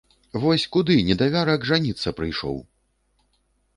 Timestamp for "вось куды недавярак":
0.43-1.67